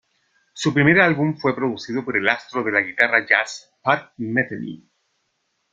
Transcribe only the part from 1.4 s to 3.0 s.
producido por el astro de la